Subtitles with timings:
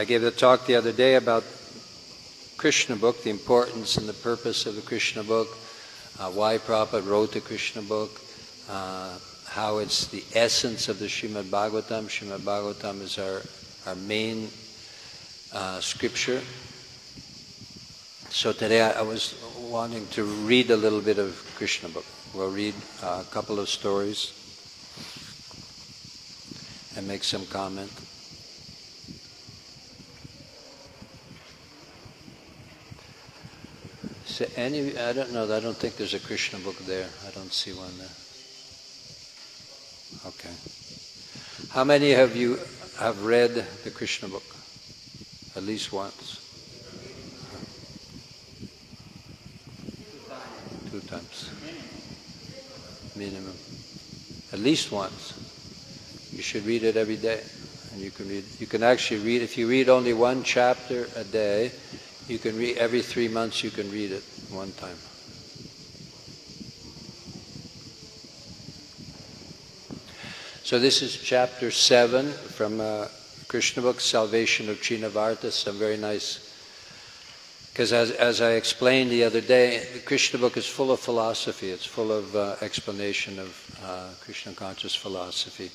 [0.00, 1.44] I gave a talk the other day about
[2.56, 5.48] Krishna book, the importance and the purpose of the Krishna book,
[6.18, 8.18] uh, why Prabhupada wrote the Krishna book,
[8.70, 12.06] uh, how it's the essence of the Srimad Bhagavatam.
[12.08, 13.42] Srimad Bhagavatam is our,
[13.86, 14.48] our main
[15.52, 16.40] uh, scripture.
[18.30, 22.06] So today I, I, was wanting to read a little bit of Krishna book.
[22.32, 24.32] We'll read a couple of stories
[26.96, 27.92] and make some comment.
[34.40, 35.44] So any, I don't know.
[35.54, 37.06] I don't think there's a Krishna book there.
[37.28, 38.08] I don't see one there.
[40.32, 40.54] Okay.
[41.68, 42.58] How many of you
[42.98, 43.50] have read
[43.84, 44.56] the Krishna book?
[45.56, 46.40] At least once.
[50.90, 51.50] Two times.
[53.14, 53.52] Minimum.
[54.54, 55.34] At least once.
[56.32, 57.42] You should read it every day.
[57.92, 61.24] And you can read you can actually read if you read only one chapter a
[61.24, 61.72] day,
[62.26, 64.96] you can read every three months you can read it one time.
[70.62, 73.08] So this is chapter 7 from uh,
[73.48, 75.50] Krishna book, Salvation of Trinavarta.
[75.50, 76.54] Some very nice,
[77.72, 81.70] because as, as I explained the other day, the Krishna book is full of philosophy.
[81.70, 85.70] It's full of uh, explanation of uh, Krishna conscious philosophy.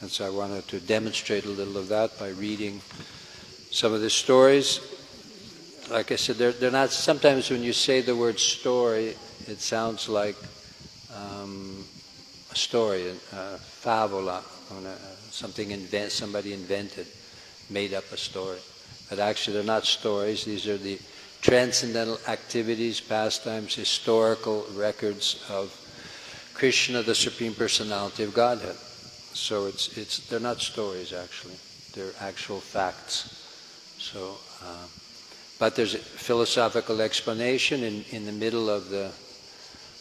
[0.00, 2.80] And so I wanted to demonstrate a little of that by reading
[3.70, 4.78] some of the stories.
[5.90, 9.14] Like I said, they're, they're not, sometimes when you say the word story,
[9.46, 10.36] it sounds like
[11.14, 11.84] um,
[12.50, 14.42] a story, a favola,
[15.30, 17.06] something invent, somebody invented,
[17.70, 18.58] made up a story.
[19.08, 20.44] But actually, they're not stories.
[20.44, 20.98] These are the
[21.40, 25.70] transcendental activities, pastimes, historical records of
[26.54, 28.74] Krishna, the Supreme Personality of Godhead.
[28.74, 31.54] So it's, it's, they're not stories, actually.
[31.94, 33.44] They're actual facts.
[33.98, 34.86] So, uh,
[35.58, 39.06] but there's a philosophical explanation in, in the middle of the,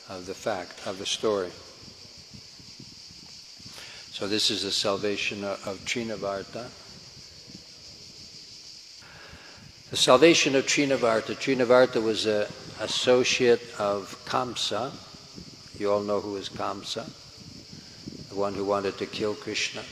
[0.09, 1.49] of the fact, of the story.
[4.11, 6.69] So this is the salvation of Trinavarta.
[9.91, 11.35] The salvation of Trinavarta.
[11.35, 12.47] Trinavarta was an
[12.81, 14.91] associate of Kamsa.
[15.79, 17.05] You all know who is Kamsa,
[18.29, 19.83] the one who wanted to kill Krishna,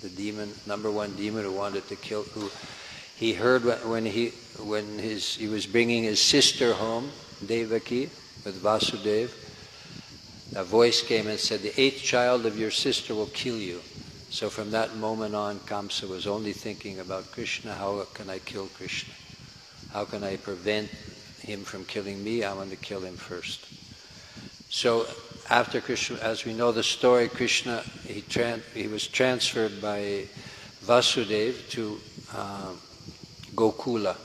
[0.00, 2.22] the demon, number one demon who wanted to kill.
[2.22, 2.50] Who
[3.16, 4.32] he heard when he
[4.64, 7.10] when his he was bringing his sister home,
[7.46, 8.10] Devaki,
[8.44, 9.30] with Vasudeva
[10.56, 13.80] a voice came and said, The eighth child of your sister will kill you.
[14.30, 17.72] So from that moment on, Kamsa was only thinking about Krishna.
[17.72, 19.14] How can I kill Krishna?
[19.92, 20.88] How can I prevent
[21.40, 22.42] him from killing me?
[22.42, 23.64] I want to kill him first.
[24.70, 25.06] So
[25.48, 30.24] after Krishna, as we know the story, Krishna, he, tran- he was transferred by
[30.82, 32.00] Vasudeva to
[32.34, 32.72] uh,
[33.54, 34.16] Gokula,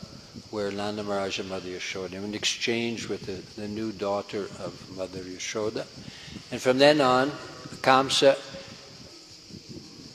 [0.56, 5.20] where Nanda Maharaj and Mother Yashoda, in exchange with the, the new daughter of Mother
[5.20, 5.86] Yashoda.
[6.50, 7.30] And from then on,
[7.84, 8.40] Kamsa,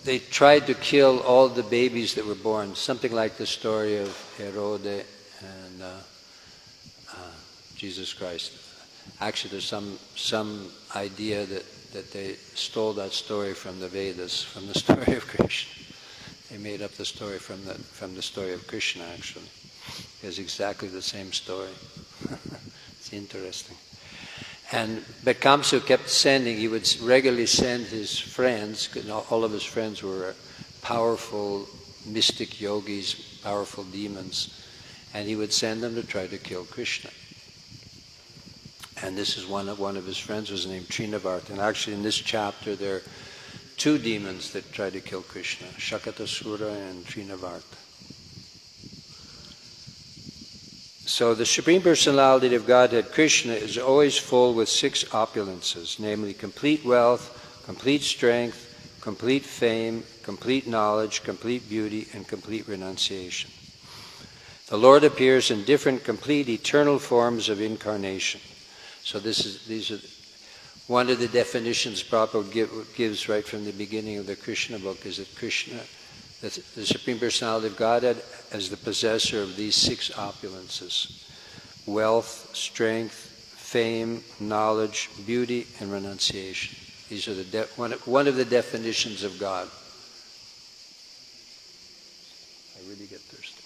[0.06, 4.09] they tried to kill all the babies that were born, something like the story of
[4.39, 5.91] Herode and uh,
[7.12, 7.17] uh,
[7.77, 8.53] Jesus Christ.
[9.21, 14.67] Actually, there's some, some idea that, that they stole that story from the Vedas, from
[14.69, 15.84] the story of Krishna.
[16.51, 19.45] They made up the story from the, from the story of Krishna, actually.
[20.22, 21.70] It's exactly the same story.
[22.92, 23.76] it's interesting.
[24.72, 28.88] And Bekamsu kept sending, he would regularly send his friends,
[29.30, 30.34] all of his friends were
[30.82, 31.69] powerful
[32.06, 34.62] mystic yogis, powerful demons,
[35.12, 37.10] and he would send them to try to kill Krishna.
[39.03, 41.50] And this is one of, one of his friends was named Trinavarta.
[41.50, 43.03] And actually in this chapter there are
[43.76, 47.90] two demons that try to kill Krishna, Shakatasura and Trinavarta.
[51.10, 56.84] So the Supreme Personality of Godhead, Krishna, is always full with six opulences, namely complete
[56.84, 63.50] wealth, complete strength, complete fame, complete knowledge, complete beauty, and complete renunciation.
[64.68, 68.41] The Lord appears in different complete eternal forms of incarnation.
[69.03, 69.98] So this is these are
[70.86, 75.16] one of the definitions Prabhupada gives right from the beginning of the Krishna book is
[75.16, 75.80] that Krishna
[76.41, 78.22] the, the Supreme Personality of Godhead
[78.53, 81.27] as the possessor of these six opulences
[81.87, 86.77] wealth, strength, fame, knowledge, beauty, and renunciation.
[87.09, 89.69] These are the de- one, of, one of the definitions of God.
[92.77, 93.63] I really get thirsty.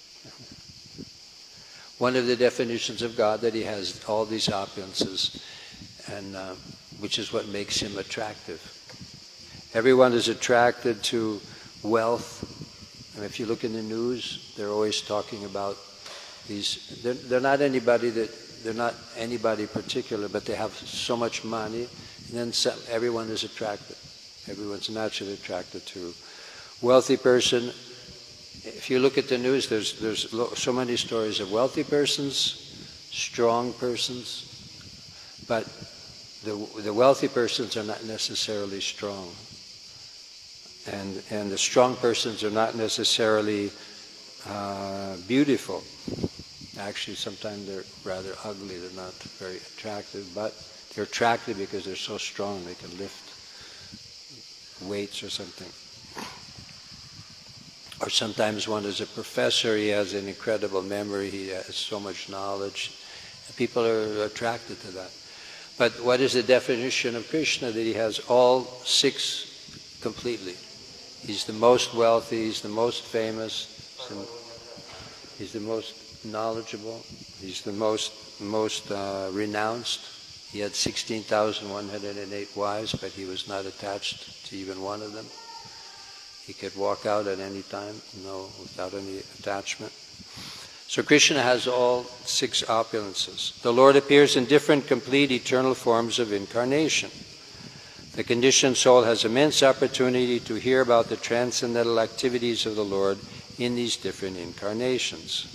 [2.03, 5.41] one of the definitions of God that He has all these opulences,
[6.11, 6.55] and uh,
[6.99, 8.61] which is what makes Him attractive.
[9.73, 11.39] Everyone is attracted to
[11.83, 12.54] wealth,
[13.15, 15.77] And if you look in the news, they're always talking about
[16.47, 16.99] these.
[17.01, 18.29] They're, they're not anybody that
[18.63, 21.87] they're not anybody particular, but they have so much money,
[22.27, 23.95] and then some, everyone is attracted.
[24.49, 26.13] Everyone's naturally attracted to
[26.81, 27.67] wealthy person.
[28.63, 30.29] If you look at the news, there's there's
[30.59, 35.63] so many stories of wealthy persons, strong persons, but
[36.43, 39.29] the the wealthy persons are not necessarily strong
[40.91, 43.71] and, and the strong persons are not necessarily
[44.47, 45.83] uh, beautiful.
[46.79, 48.77] Actually, sometimes they're rather ugly.
[48.77, 50.53] They're not very attractive, but
[50.93, 52.63] they're attractive because they're so strong.
[52.65, 53.25] They can lift
[54.83, 55.71] weights or something.
[58.01, 59.77] Or sometimes one is a professor.
[59.77, 61.29] He has an incredible memory.
[61.29, 62.91] He has so much knowledge.
[63.55, 65.11] People are attracted to that.
[65.77, 67.71] But what is the definition of Krishna?
[67.71, 70.55] That he has all six completely.
[71.25, 74.27] He's the most wealthy, he's the most famous, he's the,
[75.39, 77.01] he's the most knowledgeable,
[77.41, 80.01] he's the most, most uh, renounced.
[80.51, 85.25] He had 16,108 wives, but he was not attached to even one of them.
[86.45, 89.91] He could walk out at any time, no, without any attachment.
[90.87, 93.59] So Krishna has all six opulences.
[93.63, 97.09] The Lord appears in different, complete, eternal forms of incarnation.
[98.15, 103.17] The conditioned soul has immense opportunity to hear about the transcendental activities of the Lord
[103.59, 105.51] in these different incarnations.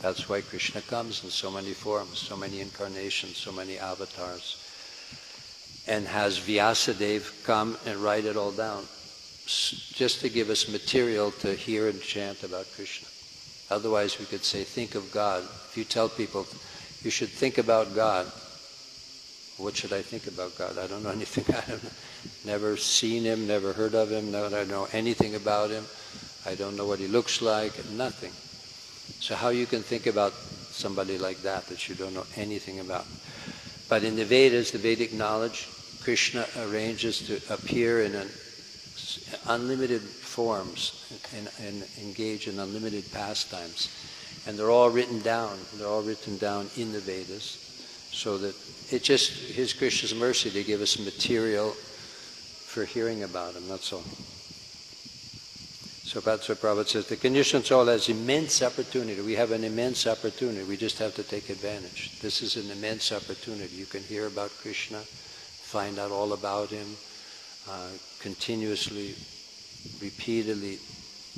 [0.00, 4.56] That's why Krishna comes in so many forms, so many incarnations, so many avatars.
[5.86, 8.84] And has Vyasadeva come and write it all down,
[9.44, 13.08] just to give us material to hear and chant about Krishna.
[13.70, 15.42] Otherwise, we could say, think of God.
[15.42, 16.46] If you tell people,
[17.02, 18.32] you should think about God,
[19.56, 20.78] what should I think about God?
[20.78, 21.44] I don't know anything.
[21.54, 25.84] I've never seen him, never heard of him, no, I don't know anything about him.
[26.46, 28.32] I don't know what he looks like, nothing.
[29.20, 33.06] So how you can think about somebody like that that you don't know anything about?
[33.88, 35.68] But in the Vedas, the Vedic knowledge,
[36.02, 38.28] Krishna arranges to appear in an
[39.46, 43.88] unlimited forms and, and engage in unlimited pastimes.
[44.46, 45.58] And they're all written down.
[45.76, 47.63] They're all written down in the Vedas
[48.14, 48.54] so that
[48.90, 54.04] it's just His Krishna's mercy to give us material for hearing about Him, that's all.
[56.04, 57.08] So what Prabhupada says.
[57.08, 59.20] The conditioned soul has immense opportunity.
[59.20, 60.62] We have an immense opportunity.
[60.62, 62.20] We just have to take advantage.
[62.20, 63.74] This is an immense opportunity.
[63.74, 66.86] You can hear about Krishna, find out all about Him,
[67.68, 67.88] uh,
[68.20, 69.16] continuously,
[70.00, 70.78] repeatedly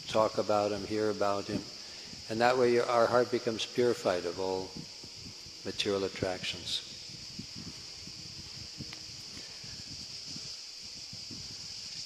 [0.08, 1.62] talk about Him, hear about Him.
[2.28, 4.68] And that way our heart becomes purified of all
[5.66, 6.80] material attractions.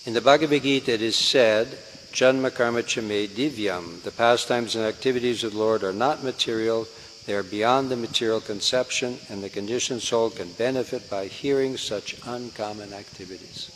[0.06, 1.68] In the Bhagavad Gita it is said,
[2.10, 4.02] Janma karma chame divyam.
[4.02, 6.88] The pastimes and activities of the Lord are not material,
[7.26, 12.16] they are beyond the material conception, and the conditioned soul can benefit by hearing such
[12.26, 13.70] uncommon activities.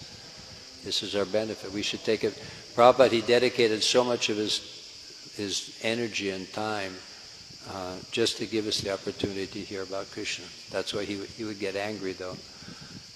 [0.83, 1.73] This is our benefit.
[1.73, 2.35] We should take it.
[2.75, 6.95] Prabhupada, he dedicated so much of his, his energy and time
[7.71, 10.45] uh, just to give us the opportunity to hear about Krishna.
[10.71, 12.37] That's why he, he would get angry, though,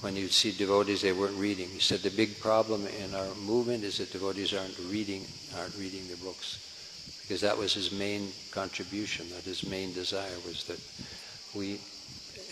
[0.01, 1.69] when you'd see devotees they weren't reading.
[1.69, 5.25] He said the big problem in our movement is that devotees aren't reading,
[5.59, 9.29] aren't reading the books, because that was his main contribution.
[9.31, 10.81] That his main desire was that
[11.59, 11.81] we,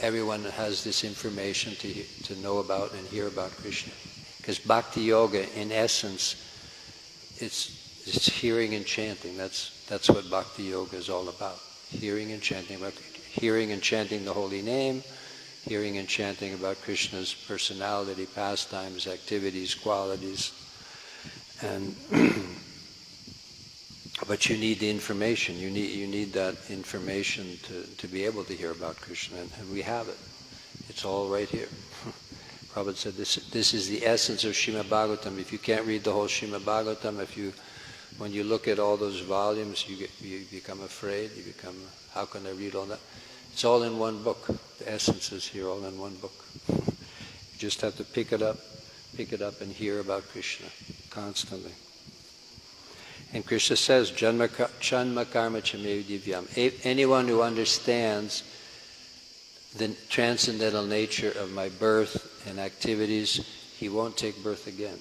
[0.00, 3.92] everyone has this information to to know about and hear about Krishna,
[4.38, 6.36] because Bhakti Yoga, in essence,
[7.38, 9.36] it's it's hearing and chanting.
[9.36, 12.94] That's that's what Bhakti Yoga is all about hearing and chanting about
[13.30, 15.02] hearing and chanting the holy name,
[15.64, 20.52] hearing and chanting about Krishna's personality, pastimes, activities, qualities,
[21.62, 21.94] and
[24.28, 25.56] but you need the information.
[25.56, 29.50] You need you need that information to, to be able to hear about Krishna, and,
[29.60, 30.18] and we have it.
[30.88, 31.68] It's all right here.
[32.72, 35.38] Prabhupada said this this is the essence of Shrimad Bhagavatam.
[35.38, 37.52] If you can't read the whole Shrimad Bhagavatam, if you
[38.18, 41.30] when you look at all those volumes, you, get, you become afraid.
[41.36, 41.76] You become,
[42.14, 43.00] how can I read all that?
[43.52, 44.46] It's all in one book.
[44.78, 46.44] The essence is here, all in one book.
[47.52, 48.58] You just have to pick it up,
[49.16, 50.66] pick it up, and hear about Krishna
[51.08, 51.72] constantly.
[53.32, 56.84] And Krishna says, Janma, Karma Divyam.
[56.84, 58.42] Anyone who understands
[59.76, 63.40] the transcendental nature of my birth and activities,
[63.78, 64.98] he won't take birth again.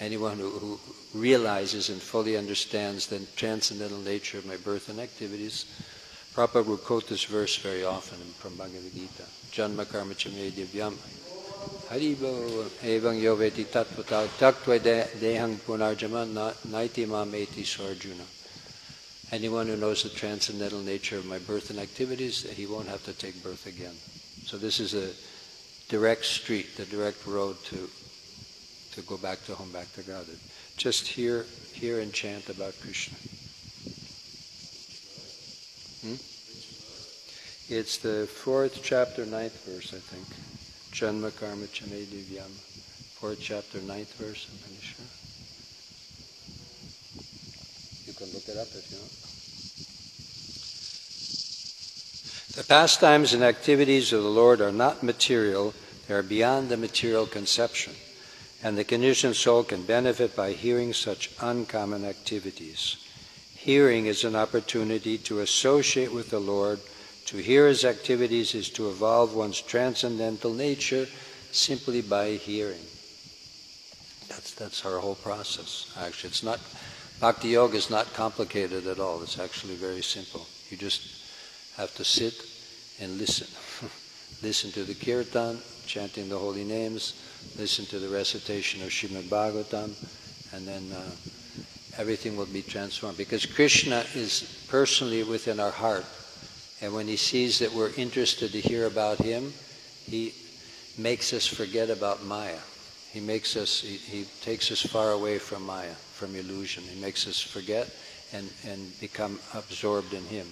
[0.00, 0.80] Anyone who, who
[1.14, 5.64] realizes and fully understands the transcendental nature of my birth and activities.
[6.34, 9.24] Prabhupada will quote this verse very often from Bhagavad Gita.
[9.50, 10.94] Janma karma divyam.
[11.88, 13.64] Haribo Evang Yoveti
[15.18, 15.56] Dehang
[16.68, 17.06] Naiti.
[19.30, 23.12] Anyone who knows the transcendental nature of my birth and activities, he won't have to
[23.12, 23.94] take birth again.
[24.46, 25.10] So this is a
[25.90, 27.90] direct street, the direct road to
[28.98, 30.26] to go back to home, back to God.
[30.76, 33.16] Just hear, hear and chant about Krishna.
[36.02, 36.18] Hmm?
[37.72, 40.26] It's the fourth chapter, ninth verse, I think.
[40.90, 42.50] Janma Karma Chame Divyam.
[43.20, 45.06] Fourth chapter, ninth verse, I'm pretty sure.
[48.06, 49.28] You can look it up if you want.
[52.56, 55.74] The pastimes and activities of the Lord are not material,
[56.08, 57.92] they are beyond the material conception,
[58.62, 62.96] and the conditioned soul can benefit by hearing such uncommon activities.
[63.54, 66.80] Hearing is an opportunity to associate with the Lord.
[67.26, 71.06] To hear his activities is to evolve one's transcendental nature
[71.52, 72.82] simply by hearing.
[74.28, 76.30] That's, that's our whole process, actually.
[76.30, 76.60] It's not,
[77.20, 79.22] bhakti yoga is not complicated at all.
[79.22, 80.46] It's actually very simple.
[80.70, 82.34] You just have to sit
[83.00, 83.46] and listen.
[84.42, 87.14] listen to the kirtan, chanting the holy names,
[87.56, 89.94] listen to the recitation of Srimad Bhagavatam,
[90.54, 91.10] and then uh,
[91.98, 93.16] everything will be transformed.
[93.16, 96.04] Because Krishna is personally within our heart.
[96.80, 99.52] And when he sees that we're interested to hear about him,
[100.06, 100.34] he
[100.96, 102.58] makes us forget about Maya.
[103.10, 106.84] He makes us, he, he takes us far away from Maya, from illusion.
[106.84, 107.90] He makes us forget
[108.32, 110.46] and, and become absorbed in him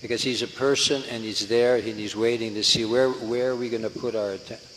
[0.00, 3.56] because he's a person and he's there and he's waiting to see where where are
[3.56, 4.68] we going to put our attention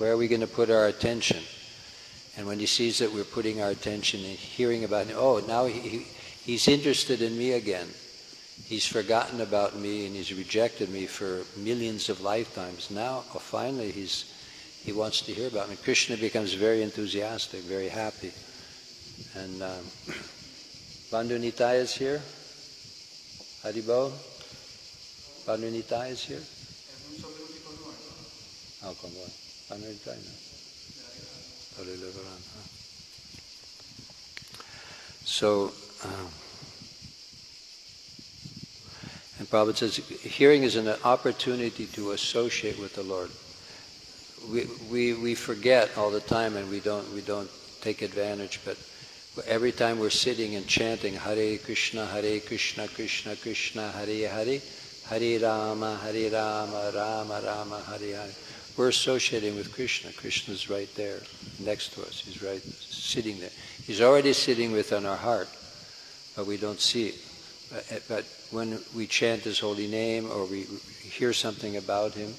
[0.00, 1.42] where are we going to put our attention?
[2.38, 5.66] And when he sees that we're putting our attention and hearing about him oh now
[5.66, 6.06] he,
[6.42, 7.86] he's interested in me again.
[8.64, 12.90] He's forgotten about me and he's rejected me for millions of lifetimes.
[12.90, 14.32] Now oh, finally he's
[14.82, 15.76] he wants to hear about me.
[15.76, 18.32] Krishna becomes very enthusiastic very happy.
[19.36, 19.84] And um,
[21.12, 22.22] bandhu is here?
[23.62, 24.12] Haribo?
[25.44, 26.40] Panunita is here?
[28.82, 29.49] Oh, come on.
[35.24, 35.72] So,
[36.04, 36.28] um,
[39.38, 43.30] and Prabhupada says, hearing is an opportunity to associate with the Lord.
[44.50, 47.48] We, we, we forget all the time and we don't, we don't
[47.80, 48.76] take advantage, but
[49.46, 54.60] every time we're sitting and chanting Hare Krishna, Hare Krishna, Krishna Krishna, Hare Hare,
[55.08, 58.34] Hare Rama, Hare Rama, Rama Rama, Hare Hare,
[58.80, 60.10] we're associating with Krishna.
[60.12, 61.18] Krishna's right there
[61.58, 62.20] next to us.
[62.20, 63.50] He's right sitting there.
[63.84, 65.50] He's already sitting within our heart,
[66.34, 67.14] but we don't see it.
[67.70, 70.62] But, eh, but when we chant His holy name or we
[71.02, 72.32] hear something about Him,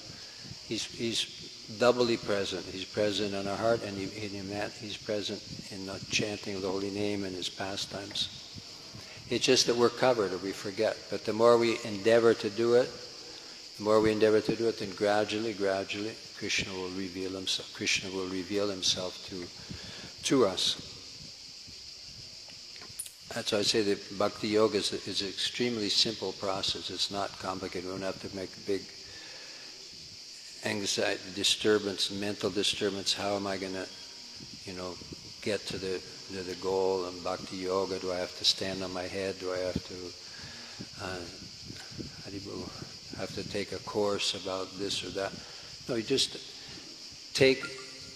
[0.67, 2.65] He's, he's doubly present.
[2.65, 6.63] He's present in our heart and he, in that he's present in the chanting of
[6.63, 8.29] the holy name and his pastimes.
[9.29, 10.98] It's just that we're covered or we forget.
[11.12, 12.89] But the more we endeavor to do it,
[13.77, 17.71] the more we endeavor to do it, then gradually, gradually, Krishna will reveal himself.
[17.75, 19.45] Krishna will reveal himself to,
[20.24, 20.74] to us.
[23.36, 26.89] That's why I say that bhakti yoga is, is an extremely simple process.
[26.89, 27.86] It's not complicated.
[27.86, 28.81] We don't have to make big
[30.65, 33.13] anxiety, disturbance, mental disturbance.
[33.13, 33.86] How am I going to,
[34.65, 34.95] you know,
[35.43, 36.01] get to the
[36.33, 38.00] to the goal in bhakti yoga?
[38.00, 39.38] Do I have to stand on my head?
[39.39, 41.21] Do I have to uh,
[43.19, 45.31] have to take a course about this or that?
[45.91, 46.38] No, you just
[47.33, 47.62] take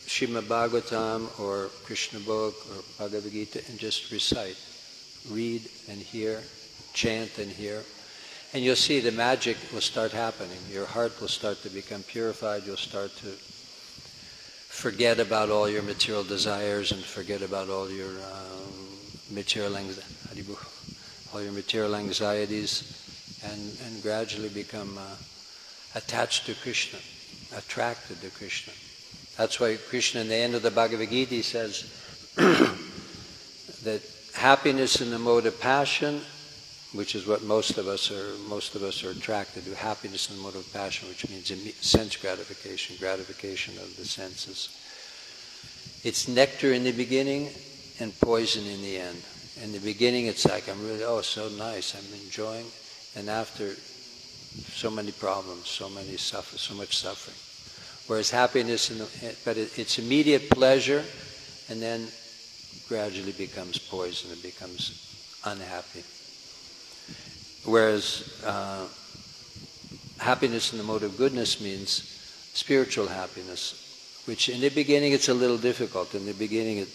[0.07, 4.55] Srimad Bhagavatam or Krishna book or Bhagavad Gita and just recite,
[5.29, 6.41] read and hear,
[6.93, 7.83] chant and hear,
[8.53, 10.57] and you'll see the magic will start happening.
[10.71, 12.63] Your heart will start to become purified.
[12.65, 13.27] You'll start to
[14.71, 18.71] forget about all your material desires and forget about all your um,
[19.31, 19.75] material
[21.33, 25.15] all your material anxieties, and, and gradually become uh,
[25.95, 26.99] attached to Krishna,
[27.55, 28.73] attracted to Krishna.
[29.37, 31.91] That's why Krishna, in the end of the Bhagavad Gita, says
[33.83, 34.01] that
[34.33, 36.21] happiness in the mode of passion
[36.95, 40.37] which is what most of us are most of us are attracted to happiness in
[40.37, 44.69] the mode of passion which means sense gratification gratification of the senses
[46.03, 47.49] it's nectar in the beginning
[47.99, 49.21] and poison in the end
[49.63, 52.65] in the beginning it's like i'm really oh so nice i'm enjoying
[53.15, 53.73] and after
[54.55, 57.37] so many problems so many suffer so much suffering
[58.07, 61.03] whereas happiness in the, but it, it's immediate pleasure
[61.69, 62.07] and then
[62.87, 66.03] gradually becomes poison it becomes unhappy
[67.65, 68.85] Whereas uh,
[70.19, 71.89] happiness in the mode of goodness means
[72.53, 76.13] spiritual happiness, which in the beginning it's a little difficult.
[76.13, 76.89] In the beginning, it,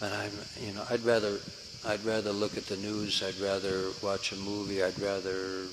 [0.00, 0.32] but I'm,
[0.64, 1.38] you know, I'd rather,
[1.86, 3.22] I'd rather look at the news.
[3.22, 4.82] I'd rather watch a movie.
[4.82, 5.66] I'd rather,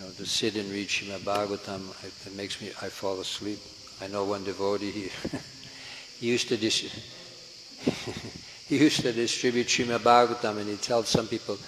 [0.00, 1.82] know, to sit and read Srimad Bhagavatam.
[2.04, 3.58] It, makes me, I fall asleep.
[4.00, 4.90] I know one devotee.
[4.90, 5.10] He,
[6.20, 6.56] he used to
[8.68, 11.58] he used to distribute Srimad Bhagavatam, and he tells some people,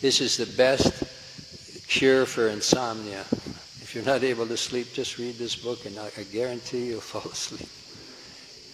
[0.00, 0.92] "This is the best
[1.88, 3.24] cure for insomnia.
[3.80, 7.00] If you're not able to sleep, just read this book, and I, I guarantee you'll
[7.12, 7.68] fall asleep."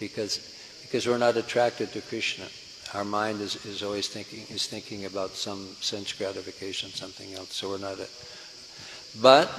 [0.00, 2.47] Because because we're not attracted to Krishna.
[2.95, 7.55] Our mind is, is always thinking is thinking about some sense gratification, something else.
[7.55, 7.99] So we're not.
[9.21, 9.50] But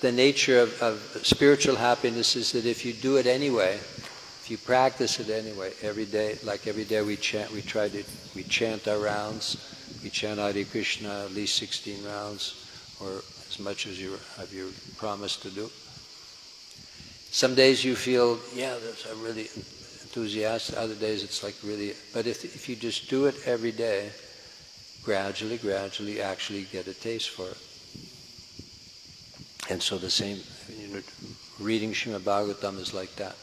[0.00, 4.58] the nature of, of spiritual happiness is that if you do it anyway, if you
[4.58, 8.86] practice it anyway, every day, like every day we chant, we try to we chant
[8.88, 9.56] our rounds,
[10.02, 12.68] we chant Hare Krishna at least 16 rounds,
[13.00, 15.70] or as much as you have you promised to do.
[17.30, 18.76] Some days you feel, yeah,
[19.10, 20.76] I'm really enthusiastic.
[20.76, 24.10] Other days it's like really, but if, if you just do it every day,
[25.02, 27.73] gradually, gradually actually get a taste for it.
[29.70, 30.38] And so the same,
[30.78, 31.00] you know,
[31.58, 33.36] reading Srimad Bhagavatam is like that.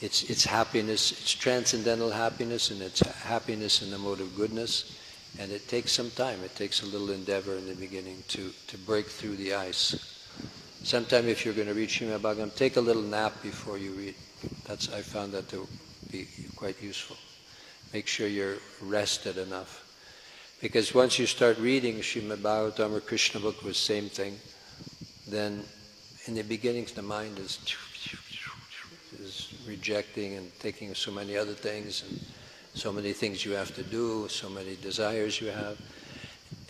[0.00, 4.96] It's, it's happiness, it's transcendental happiness, and it's happiness in the mode of goodness.
[5.38, 6.42] And it takes some time.
[6.44, 10.24] It takes a little endeavor in the beginning to, to break through the ice.
[10.82, 14.14] Sometime if you're going to read Srimad Bhagavatam, take a little nap before you read.
[14.66, 15.66] That's I found that to
[16.10, 17.16] be quite useful.
[17.92, 19.84] Make sure you're rested enough.
[20.60, 24.38] Because once you start reading Srimad Bhagavatam or Krishna book was the same thing,
[25.30, 25.64] then
[26.26, 27.58] in the beginnings the mind is
[29.20, 32.20] is rejecting and thinking of so many other things and
[32.74, 35.78] so many things you have to do, so many desires you have.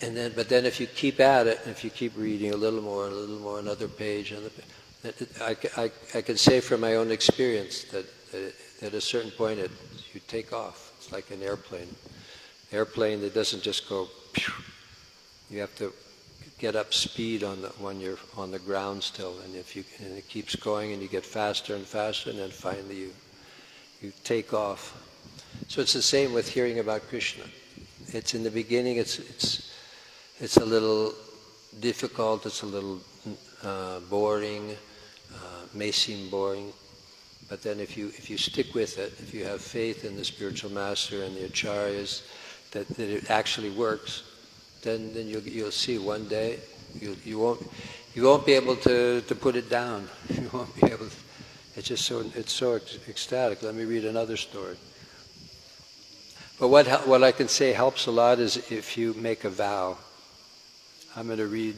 [0.01, 2.81] And then, but then if you keep at it, if you keep reading a little
[2.81, 6.95] more, a little more, another page, another page, I, I, I can say from my
[6.95, 9.71] own experience that, that at a certain point it,
[10.13, 10.93] you take off.
[10.99, 11.95] It's like an airplane.
[12.73, 14.09] Airplane that doesn't just go.
[15.51, 15.93] You have to
[16.59, 20.17] get up speed on the when you're on the ground still, and if you and
[20.17, 23.11] it keeps going, and you get faster and faster, and then finally you
[24.01, 24.97] you take off.
[25.69, 27.45] So it's the same with hearing about Krishna.
[28.09, 28.97] It's in the beginning.
[28.97, 29.73] It's it's
[30.41, 31.15] it's a little
[31.81, 32.47] difficult.
[32.47, 33.01] It's a little
[33.63, 34.77] uh, boring
[35.75, 36.73] may seem boring,
[37.49, 40.25] but then if you if you stick with it, if you have faith in the
[40.25, 42.23] spiritual master and the acharyas,
[42.73, 44.23] that, that it actually works,
[44.83, 46.59] then then you'll you'll see one day
[47.01, 47.61] you you won't
[48.15, 50.09] you won't be able to, to put it down.
[50.29, 51.07] You won't be able.
[51.07, 51.17] To,
[51.77, 53.63] it's just so it's so ecstatic.
[53.63, 54.77] Let me read another story.
[56.59, 59.99] But what what I can say helps a lot is if you make a vow.
[61.17, 61.77] I'm going to read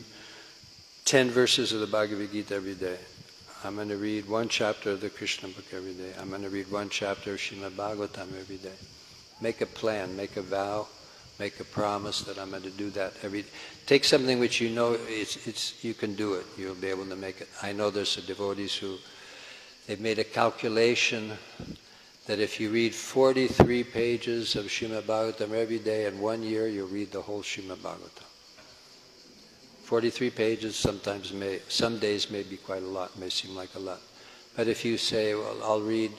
[1.04, 2.98] ten verses of the Bhagavad Gita every day.
[3.62, 6.12] I'm going to read one chapter of the Krishna book every day.
[6.18, 8.78] I'm going to read one chapter of Srimad Bhagavatam every day.
[9.42, 10.88] Make a plan, make a vow,
[11.40, 13.46] make a promise that I'm going to do that every.
[13.87, 16.44] Take something which you know it's, it's, you can do it.
[16.59, 17.48] You'll be able to make it.
[17.62, 18.98] I know there's some devotees who
[19.87, 21.33] they've made a calculation
[22.26, 26.88] that if you read 43 pages of Srimad Bhagavatam every day in one year, you'll
[26.88, 28.29] read the whole Srimad Bhagavatam.
[29.85, 33.79] 43 pages sometimes may, some days may be quite a lot, may seem like a
[33.79, 34.00] lot.
[34.57, 36.12] But if you say, well, I'll read,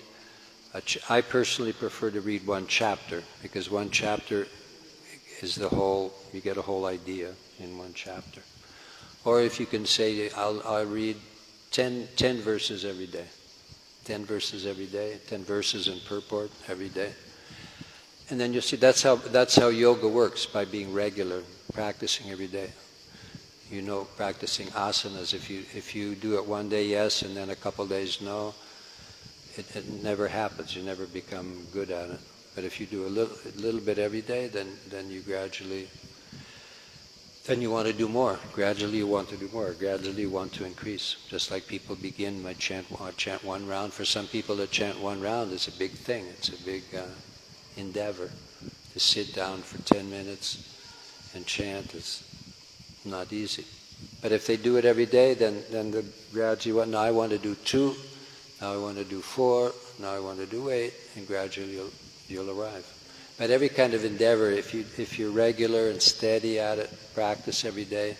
[0.84, 4.48] ch- I personally prefer to read one chapter because one chapter
[5.44, 8.42] is the whole, you get a whole idea in one chapter.
[9.24, 11.18] Or if you can say, I'll, I'll read
[11.72, 13.26] 10, 10 verses every day.
[14.06, 17.12] 10 verses every day, 10 verses in purport every day.
[18.30, 22.48] And then you'll see that's how, that's how yoga works by being regular, practicing every
[22.48, 22.72] day
[23.72, 25.34] you know practicing asanas.
[25.34, 28.54] If you if you do it one day, yes, and then a couple days, no,
[29.56, 30.76] it, it never happens.
[30.76, 32.20] You never become good at it.
[32.56, 35.88] But if you do a little a little bit every day, then then you gradually
[37.46, 38.38] then you want to do more.
[38.54, 39.72] Gradually, you want to do more.
[39.74, 41.16] Gradually, you want to increase.
[41.28, 43.94] Just like people begin by chant, uh, chant one round.
[43.94, 46.26] For some people, to chant one round is a big thing.
[46.28, 47.02] It's a big uh,
[47.78, 48.30] endeavor.
[48.94, 52.24] To sit down for 10 minutes and chant is
[53.06, 53.66] not easy.
[54.22, 57.32] But if they do it every day, then, then the gradually, well, now I want
[57.32, 57.96] to do two,
[58.62, 61.92] now I want to do four, now I want to do eight, and gradually you'll,
[62.32, 62.86] you'll arrive.
[63.38, 67.66] But every kind of endeavor, if, you, if you're regular and steady at it, practice
[67.66, 68.16] every day,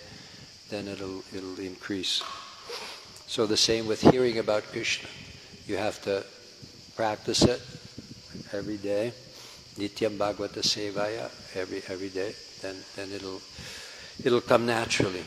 [0.70, 2.24] then it'll, it'll increase.
[3.28, 5.10] So the same with hearing about Krishna.
[5.68, 6.26] You have to
[6.96, 7.62] practice it
[8.52, 9.14] every day.
[9.78, 12.34] Nityam Bhagavata Sevaya, every, every day.
[12.62, 13.42] Then, then it'll,
[14.24, 15.24] it'll come naturally.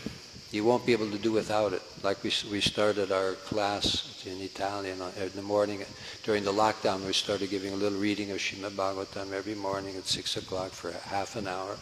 [0.50, 1.82] You won't be able to do without it.
[2.02, 5.84] Like we, we started our class in Italian in the morning.
[6.22, 10.06] During the lockdown, we started giving a little reading of Srimad Bhagavatam every morning at
[10.06, 11.76] 6 o'clock for half an hour.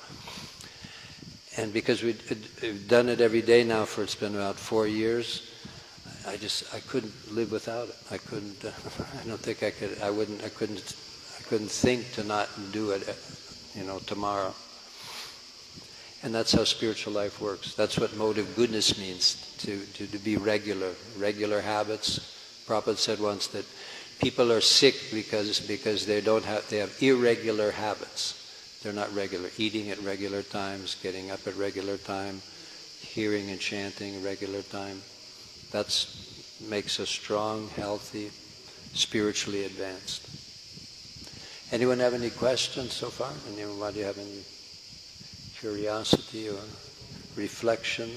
[1.57, 5.50] And because we've done it every day now for it's been about four years,
[6.26, 7.96] I just I couldn't live without it.
[8.11, 8.64] I couldn't.
[8.64, 10.00] I don't think I could.
[10.00, 10.42] I wouldn't.
[10.44, 10.96] I couldn't.
[11.38, 13.02] I couldn't think to not do it.
[13.74, 14.55] You know, tomorrow.
[16.24, 17.74] And that's how spiritual life works.
[17.74, 22.32] That's what of goodness means, to, to, to be regular, regular habits.
[22.66, 23.64] Prabhupada said once that
[24.20, 28.38] people are sick because, because they, don't have, they have irregular habits.
[28.83, 29.51] They're not regular.
[29.59, 32.40] Eating at regular times, getting up at regular time,
[33.01, 35.03] hearing and chanting regular time.
[35.72, 35.87] That
[36.68, 38.31] makes us strong, healthy,
[38.94, 40.29] spiritually advanced.
[41.72, 43.33] Anyone have any questions so far?
[43.53, 44.44] Anybody have any
[45.59, 46.61] curiosity or
[47.37, 48.11] reflection,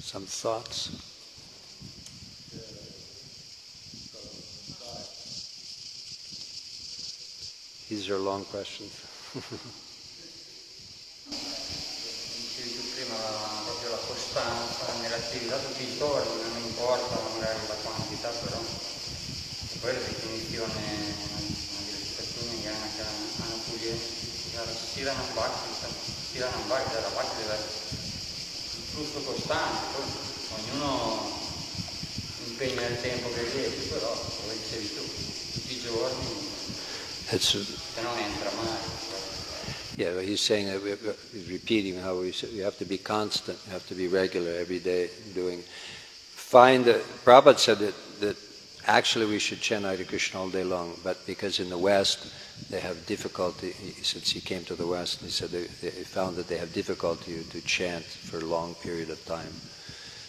[0.00, 1.07] some thoughts?
[7.88, 8.92] These are long questions.
[13.64, 18.60] proprio la costanza nell'attività tutti i giorni, non importa magari la quantità, però
[19.80, 21.14] poi la definizione
[21.84, 23.96] di recitazione che hanno pure
[24.90, 25.88] stila non basta,
[26.28, 31.30] stila non basta, la parte deve il flusso costante, poi ognuno
[32.44, 35.02] impegna il tempo che riesce, però come dicevi tu,
[35.52, 36.47] tutti i giorni,
[39.98, 40.96] Yeah, but he's saying that we're,
[41.32, 44.78] he's repeating how we you have to be constant, you have to be regular every
[44.78, 45.58] day doing.
[45.60, 48.36] Find that Prabhupada said that, that
[48.86, 52.32] actually we should chant Hare Krishna all day long, but because in the West
[52.70, 56.48] they have difficulty, since he came to the West, he said they, they found that
[56.48, 59.52] they have difficulty to chant for a long period of time.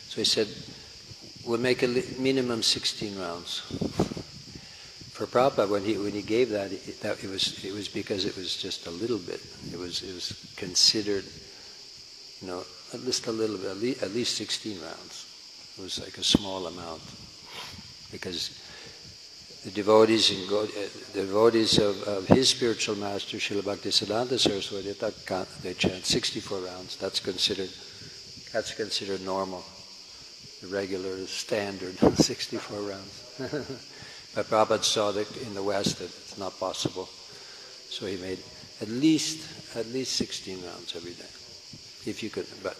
[0.09, 0.47] So he said,
[1.45, 4.18] we'll make a minimum 16 rounds
[5.19, 8.23] for Prabhupada, when he when he gave that, it, that it was it was because
[8.23, 9.41] it was just a little bit.
[9.73, 11.25] It was it was considered,
[12.39, 15.75] you know, at least a little bit, at least, at least 16 rounds.
[15.77, 17.01] It was like a small amount,
[18.13, 18.63] because
[19.65, 20.67] the devotees in uh,
[21.11, 24.95] the devotees of, of his spiritual master Srila Bhaktisiddhanta Saraswati,
[25.63, 26.95] they chant 64 rounds.
[26.95, 27.69] That's considered
[28.53, 29.65] that's considered normal,
[30.61, 33.85] the regular standard 64 rounds.
[34.35, 37.09] But Prabhupada saw that in the West that it's not possible.
[37.89, 38.39] So he made
[38.81, 42.09] at least at least 16 rounds every day.
[42.09, 42.77] If you could, but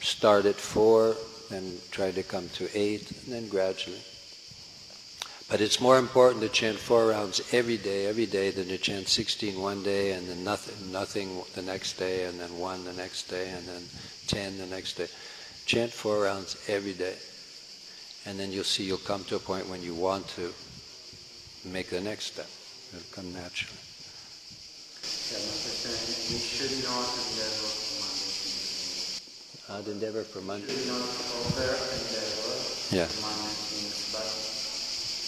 [0.00, 1.16] start at four,
[1.50, 4.00] then try to come to eight, and then gradually.
[5.48, 9.08] But it's more important to chant four rounds every day, every day, than to chant
[9.08, 13.28] 16 one day and then nothing, nothing the next day, and then one the next
[13.30, 13.82] day, and then
[14.26, 15.06] 10 the next day.
[15.64, 17.14] Chant four rounds every day.
[18.26, 20.52] And then you'll see you'll come to a point when you want to
[21.66, 22.46] make the next step.
[22.92, 23.80] It'll come naturally.
[29.68, 30.72] I'd endeavor for Monday.
[32.94, 33.02] Yeah.
[33.02, 33.10] but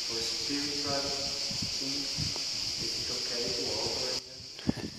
[0.06, 2.06] for spiritual things,
[2.78, 4.14] is it okay to over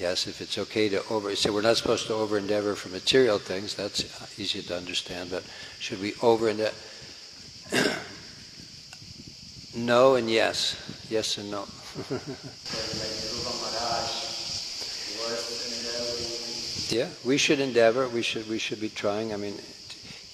[0.00, 3.38] Yes, if it's okay to over, so we're not supposed to over endeavor for material
[3.38, 4.04] things, that's
[4.38, 5.42] easy to understand, but
[5.80, 6.76] should we over endeavor?
[9.76, 10.76] No and yes.
[11.10, 11.66] Yes and no.
[16.94, 18.08] yeah, we should endeavor.
[18.08, 19.34] We should we should be trying.
[19.34, 19.54] I mean,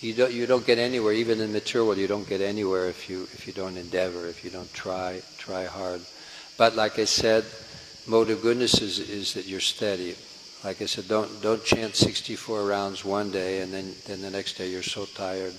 [0.01, 1.15] you don't you don't get anywhere.
[1.15, 4.27] Even in material you don't get anywhere if you if you don't endeavor.
[4.27, 6.03] If you don't try try hard.
[6.59, 7.47] But like I said,
[8.07, 10.17] mode of goodness is is that you're steady.
[10.65, 14.59] Like I said, don't don't chant 64 rounds one day and then then the next
[14.59, 15.55] day you're so tired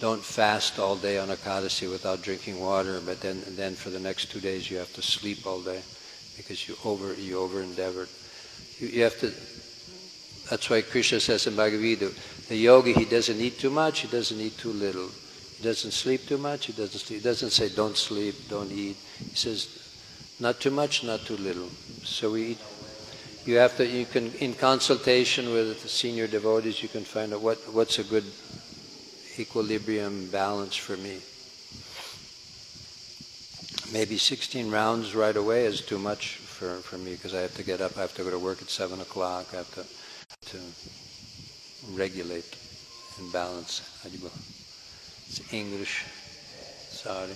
[0.00, 4.30] don't fast all day on Ekadasi without drinking water, but then then for the next
[4.30, 5.82] two days you have to sleep all day
[6.36, 8.08] because you over you over endeavored.
[8.78, 9.32] You, you have to.
[10.48, 12.12] That's why Krishna says in Bhagavad Gita,
[12.48, 15.08] the yogi he doesn't eat too much, he doesn't eat too little.
[15.58, 17.18] He doesn't sleep too much, he doesn't sleep.
[17.18, 18.96] He doesn't say don't sleep, don't eat.
[19.18, 19.68] He says
[20.38, 21.68] not too much, not too little.
[22.04, 22.58] So we eat.
[23.44, 23.86] You have to.
[23.86, 28.24] You can in consultation with senior devotees, you can find out what what's a good
[29.38, 31.18] equilibrium balance for me.
[33.92, 37.62] Maybe 16 rounds right away is too much for, for me because I have to
[37.62, 39.84] get up, I have to go to work at 7 o'clock, I have to,
[40.50, 40.58] to
[41.92, 42.56] regulate
[43.18, 43.82] and balance.
[44.04, 46.04] It's English.
[46.90, 47.34] Sorry.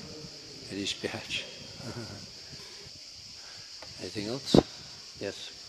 [0.70, 1.42] Mi dispiace.
[4.00, 4.54] Anything else?
[5.20, 5.61] Yes.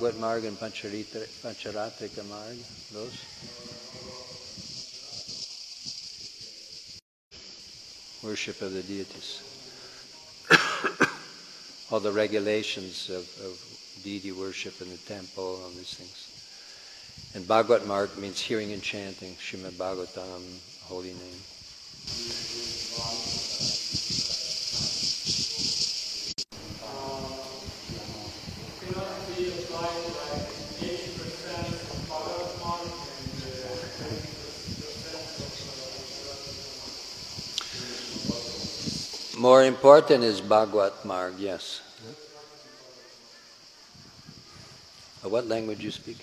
[0.00, 2.56] Marg and Pancharatrika Marg,
[2.92, 3.18] those?
[8.22, 9.42] Worship of the deities.
[11.90, 13.58] All the regulations of, of
[14.02, 16.28] deity worship in the temple, all these things.
[17.34, 20.42] And Bhagavad Marg means hearing and chanting, Srimad Bhagavatam,
[20.84, 22.51] holy name.
[39.42, 41.80] More important is Bhagavad Marg, yes.
[45.24, 46.18] Uh, What language you speak?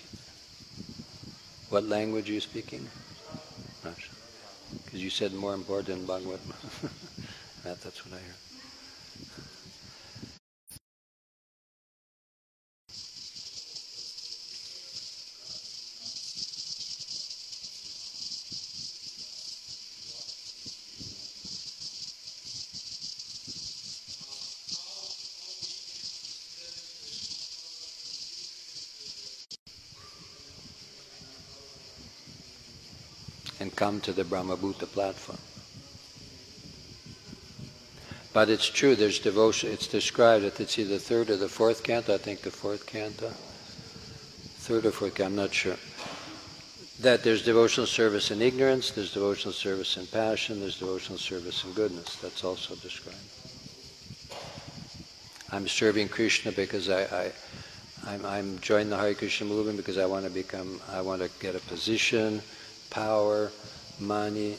[1.68, 2.88] What language are you speaking?
[3.82, 6.40] Because you said more important Bhagavad.
[7.62, 8.49] that, that's what I heard.
[33.80, 35.38] Come to the Brahmabhuta platform.
[38.34, 42.14] But it's true, there's devotion, it's described that it's either third or the fourth canto,
[42.14, 43.30] I think the fourth canto,
[44.68, 45.76] third or fourth I'm not sure,
[47.00, 51.72] that there's devotional service in ignorance, there's devotional service in passion, there's devotional service in
[51.72, 52.16] goodness.
[52.16, 53.16] That's also described.
[55.52, 57.32] I'm serving Krishna because I, I
[58.06, 61.30] I'm, I'm joining the Hare Krishna movement because I want to become, I want to
[61.40, 62.42] get a position,
[62.90, 63.50] power,
[63.98, 64.56] money.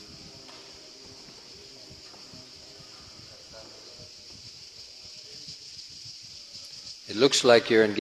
[7.07, 7.99] It looks like you're engaged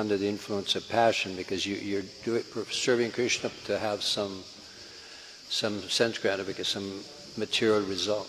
[0.00, 4.42] under the influence of passion because you, you're doing, serving Krishna to have some,
[5.50, 7.04] some sense gratification, some
[7.36, 8.28] material result.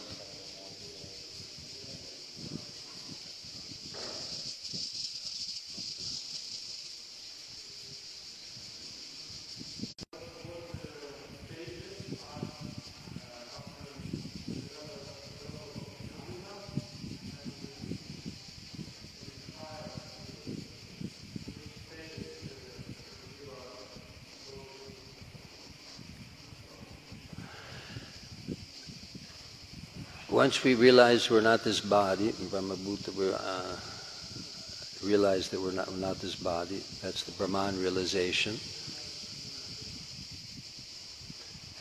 [30.49, 35.97] Once we realize we're not this body, Brahmabhuta, we uh, realize that we're not, we're
[35.97, 38.57] not this body, that's the Brahman realization.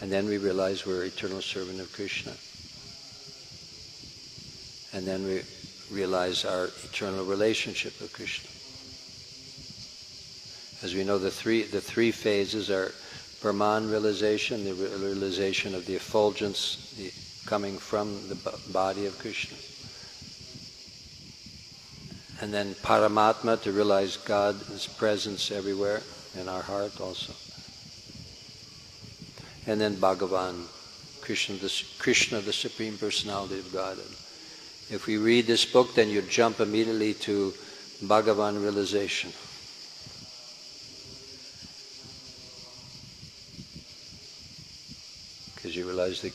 [0.02, 2.32] And then we realize we're eternal servant of Krishna.
[4.92, 5.40] And then we
[5.90, 8.50] realize our eternal relationship with Krishna.
[10.84, 12.92] As we know, the three, the three phases are
[13.40, 17.10] Brahman realization, the realization of the effulgence, the
[17.48, 18.36] coming from the
[18.74, 19.56] body of Krishna.
[22.42, 26.02] And then Paramatma to realize God's presence everywhere
[26.38, 27.32] in our heart also.
[29.66, 30.66] And then Bhagavan,
[31.22, 33.96] Krishna the, Krishna, the Supreme Personality of God.
[33.96, 34.16] And
[34.90, 37.54] if we read this book, then you jump immediately to
[38.04, 39.32] Bhagavan realization.
[45.54, 46.34] Because you realize that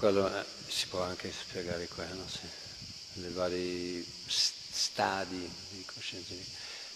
[0.00, 3.28] Quello eh, si può anche spiegare quello, sì.
[3.34, 6.32] Vari stadi di coscienza.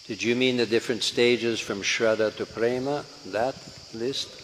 [0.07, 3.05] Did you mean the different stages from Shraddha to Prema?
[3.31, 3.55] That
[3.91, 4.41] list?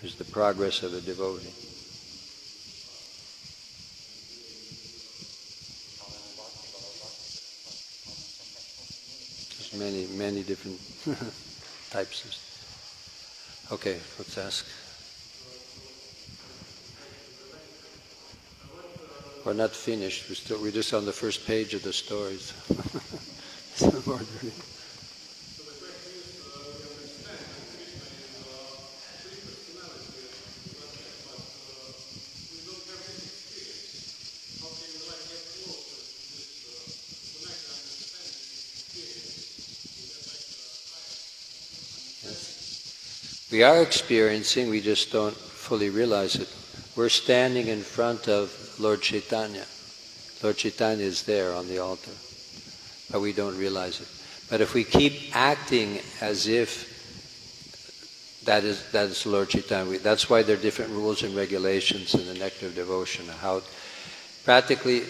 [0.00, 1.67] Is the progress of a devotee.
[9.78, 10.78] Many, many different
[11.90, 13.72] types of.
[13.72, 14.66] Okay, let's ask.
[19.44, 20.28] We're not finished.
[20.28, 22.52] We're still we're just on the first page of the stories.
[43.58, 46.48] We are experiencing, we just don't fully realize it.
[46.94, 49.64] We're standing in front of Lord Chaitanya.
[50.44, 52.12] Lord Chaitanya is there on the altar,
[53.10, 54.06] but we don't realize it.
[54.48, 56.86] But if we keep acting as if
[58.44, 62.26] that is that is Lord Chaitanya, that's why there are different rules and regulations in
[62.26, 63.26] the Nectar of Devotion.
[63.26, 63.62] How
[64.44, 65.02] practically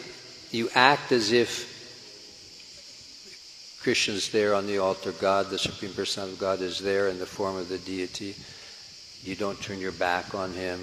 [0.53, 1.78] you act as if
[3.88, 5.12] Krishna is there on the altar.
[5.12, 8.35] God, the Supreme Personality of God, is there in the form of the deity.
[9.22, 10.79] You don't turn your back on him.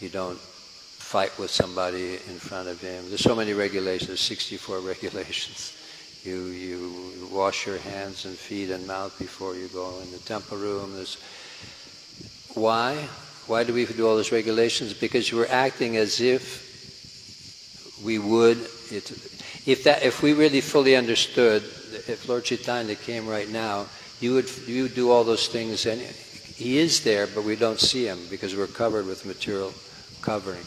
[0.00, 3.04] You don't fight with somebody in front of him.
[3.08, 5.76] There's so many regulations, 64 regulations.
[6.24, 10.56] You, you wash your hands and feet and mouth before you go in the temple
[10.56, 10.94] room.
[10.94, 11.18] There's,
[12.54, 12.94] why?
[13.48, 14.94] Why do we do all those regulations?
[14.94, 18.56] Because we're acting as if we would,
[18.90, 19.10] it,
[19.66, 21.62] if, that, if we really fully understood,
[22.08, 23.86] if Lord Chaitanya came right now,
[24.20, 27.78] you would, you would do all those things and he is there, but we don't
[27.78, 29.74] see him because we're covered with material
[30.22, 30.64] covering.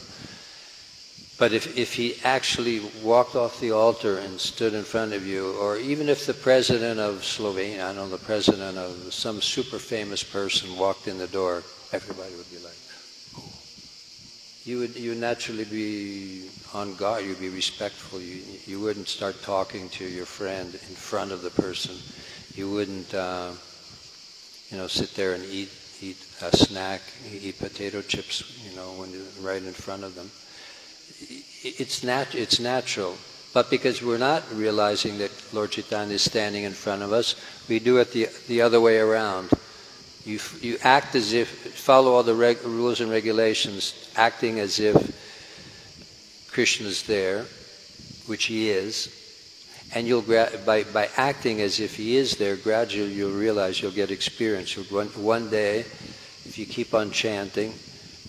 [1.39, 5.55] But if, if he actually walked off the altar and stood in front of you,
[5.55, 10.21] or even if the president of Slovenia, I know, the president of some super famous
[10.21, 12.78] person walked in the door, everybody would be like.
[14.69, 18.21] You would you naturally be on guard, you'd be respectful.
[18.21, 21.95] You, you wouldn't start talking to your friend in front of the person.
[22.53, 23.49] You wouldn't, uh,
[24.69, 27.01] you know, sit there and eat eat a snack,
[27.33, 29.09] eat potato chips, you know, when
[29.41, 30.29] right in front of them
[31.63, 33.17] it's, nat- it's natural.
[33.53, 37.35] But because we're not realizing that Lord Chaitanya is standing in front of us,
[37.67, 39.49] we do it the, the other way around.
[40.29, 44.95] You, you act as if, follow all the reg- rules and regulations, acting as if
[46.51, 47.45] Krishna is there,
[48.27, 49.09] which he is,
[49.95, 54.11] and you'll by, by acting as if he is there, gradually you'll realize you'll get
[54.11, 54.77] experience.
[54.91, 57.73] One, one day, if you keep on chanting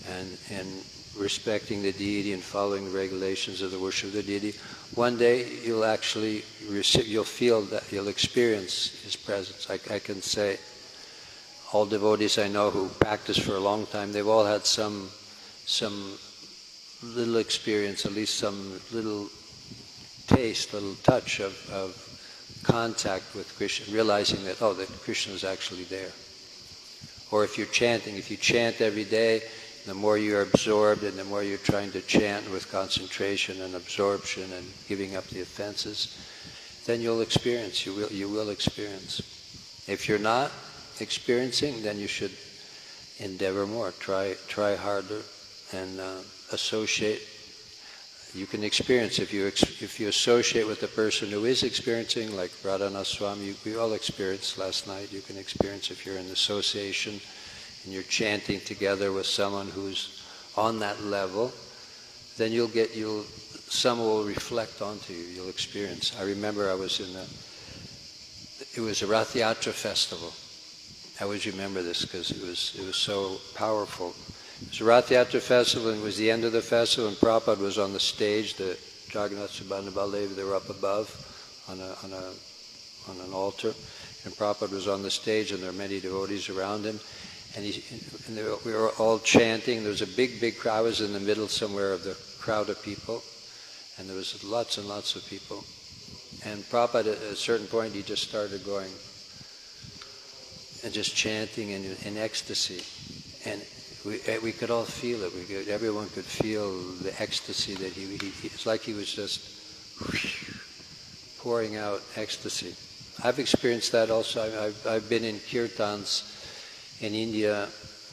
[0.09, 0.67] and, and
[1.15, 4.55] respecting the deity and following the regulations of the worship of the deity,
[4.95, 9.69] one day you'll actually receive, you'll feel that you'll experience his presence.
[9.69, 10.57] I, I can say
[11.71, 15.09] all devotees I know who practice for a long time, they've all had some
[15.65, 16.17] some
[17.03, 19.29] little experience, at least some little
[20.27, 21.95] taste, little touch of, of
[22.63, 26.11] contact with Krishna, realizing that, oh, that Krishna is actually there.
[27.31, 29.41] Or if you're chanting, if you chant every day,
[29.85, 34.51] the more you're absorbed and the more you're trying to chant with concentration and absorption
[34.53, 36.17] and giving up the offenses,
[36.85, 39.21] then you'll experience, you will, you will experience.
[39.87, 40.51] If you're not
[41.01, 42.31] experiencing, then you should
[43.19, 45.21] endeavor more, try, try harder
[45.73, 46.17] and uh,
[46.51, 47.21] associate.
[48.33, 52.33] You can experience if you ex- if you associate with a person who is experiencing,
[52.35, 55.11] like Radhanath Swami, we all experienced last night.
[55.11, 57.19] You can experience if you're in association
[57.83, 60.23] and you're chanting together with someone who's
[60.55, 61.51] on that level,
[62.37, 63.25] then you'll get you'll
[63.67, 65.25] someone will reflect onto you.
[65.35, 66.15] You'll experience.
[66.17, 67.25] I remember I was in a
[68.77, 70.31] it was a Rath Yatra festival.
[71.19, 74.13] I always remember this because it was it was so powerful.
[74.61, 75.09] It was a Rath
[75.43, 78.55] festival and it was the end of the festival and Prabhupada was on the stage,
[78.55, 78.77] the
[79.13, 81.09] Jagannath Baladev, they were up above
[81.69, 82.31] on a on a
[83.09, 83.73] on an altar.
[84.23, 86.99] And Prabhupada was on the stage and there were many devotees around him
[87.55, 87.83] and, he,
[88.27, 89.81] and were, we were all chanting.
[89.81, 90.77] There was a big, big crowd.
[90.77, 93.21] I was in the middle somewhere of the crowd of people,
[93.97, 95.63] and there was lots and lots of people.
[96.45, 98.91] And Prabhupada, at a certain point, he just started going
[100.83, 102.81] and just chanting in, in ecstasy.
[103.49, 103.61] And
[104.05, 105.33] we, eh, we could all feel it.
[105.33, 106.71] We could, everyone could feel
[107.03, 109.39] the ecstasy that he, he, it's like he was just
[111.39, 112.75] pouring out ecstasy.
[113.23, 114.41] I've experienced that also.
[114.41, 116.23] I've, I've been in kirtans
[117.01, 117.67] in India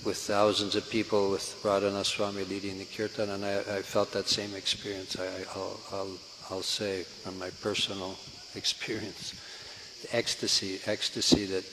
[0.05, 4.29] with thousands of people with Radhanath Swami leading the kirtan, and I, I felt that
[4.29, 5.17] same experience.
[5.19, 6.19] I, will I'll,
[6.51, 8.17] I'll say from my personal
[8.55, 9.35] experience,
[10.03, 11.65] the ecstasy, ecstasy that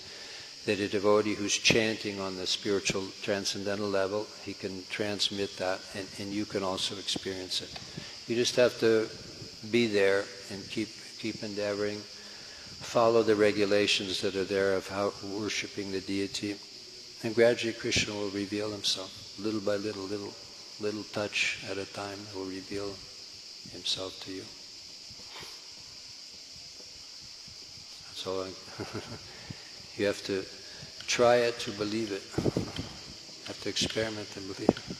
[0.65, 6.07] that a devotee who's chanting on the spiritual transcendental level, he can transmit that, and,
[6.19, 7.69] and you can also experience it.
[8.27, 9.07] You just have to
[9.71, 10.89] be there and keep
[11.19, 16.55] keep endeavoring, follow the regulations that are there of how worshiping the deity
[17.25, 20.31] and gradually Krishna will reveal himself, little by little, little,
[20.79, 22.93] little touch at a time, will reveal
[23.71, 24.43] himself to you.
[28.13, 28.45] So
[29.97, 30.43] You have to
[31.07, 32.21] try it to believe it.
[32.43, 32.51] You
[33.47, 34.95] have to experiment and believe it.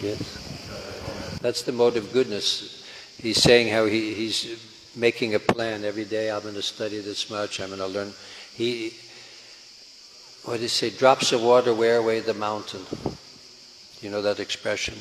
[0.00, 1.38] Yes.
[1.40, 2.84] That's the mode of goodness.
[3.20, 6.30] He's saying how he, he's making a plan every day.
[6.30, 7.60] I'm going to study this much.
[7.60, 8.12] I'm going to learn.
[8.54, 8.94] He,
[10.44, 10.90] what does he say?
[10.90, 12.82] Drops of water wear away the mountain.
[14.00, 14.94] You know that expression?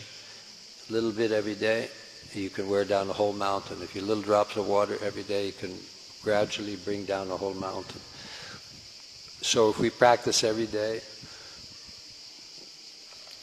[0.90, 1.90] A little bit every day,
[2.34, 3.82] you can wear down a whole mountain.
[3.82, 5.78] If you little drops of water every day, you can
[6.24, 8.02] gradually bring down a whole mountain.
[9.42, 11.02] So if we practice every day,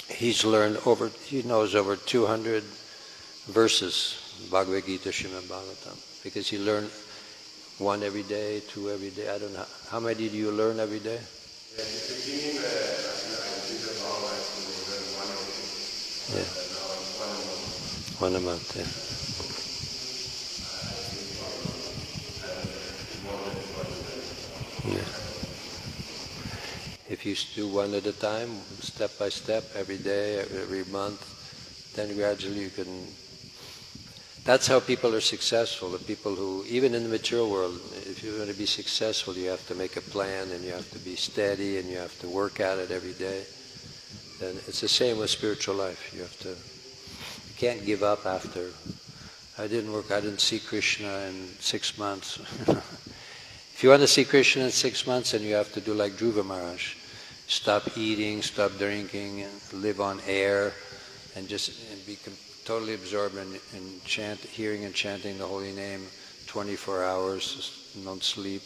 [0.08, 2.62] he's learned over, he knows over 200
[3.46, 6.88] verses, Bhagavad Gita, Srimad Bhagavatam, because you learn
[7.78, 9.28] one every day, two every day.
[9.28, 9.66] I don't know.
[9.88, 11.18] How many do you learn every day?
[16.34, 16.44] Yeah.
[18.18, 19.10] One a month, yeah.
[27.08, 31.20] If you do one at a time, step by step, every day, every month,
[31.94, 33.29] then gradually you can.
[34.50, 35.90] That's how people are successful.
[35.90, 39.48] The people who, even in the material world, if you want to be successful, you
[39.48, 42.28] have to make a plan and you have to be steady and you have to
[42.28, 43.44] work at it every day.
[44.42, 46.12] And it's the same with spiritual life.
[46.12, 48.70] You have to, you can't give up after.
[49.56, 52.40] I didn't work, I didn't see Krishna in six months.
[52.66, 56.14] if you want to see Krishna in six months, then you have to do like
[56.14, 56.96] Dhruva Maharaj.
[57.46, 60.72] Stop eating, stop drinking, live on air,
[61.36, 62.16] and just and be
[62.64, 66.06] totally absorbed in, in chant, hearing and chanting the holy name
[66.46, 68.62] 24 hours, don't sleep.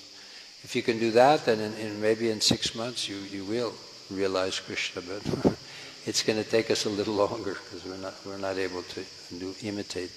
[0.62, 3.74] If you can do that, then in, in maybe in six months you, you will
[4.10, 5.56] realize Krishna, but
[6.06, 9.04] it's going to take us a little longer because we're not, we're not able to
[9.38, 10.10] do, imitate,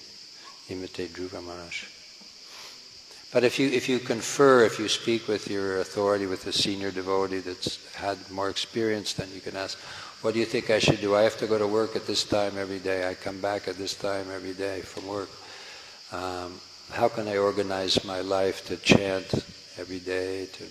[0.70, 1.84] imitate Dhruva Maharaj.
[3.30, 6.90] But if you, if you confer, if you speak with your authority, with a senior
[6.90, 9.78] devotee that's had more experience, then you can ask,
[10.22, 11.14] what do you think I should do?
[11.14, 13.08] I have to go to work at this time every day.
[13.08, 15.30] I come back at this time every day from work.
[16.12, 16.54] Um,
[16.90, 19.32] how can I organize my life to chant
[19.78, 20.46] every day?
[20.46, 20.64] To,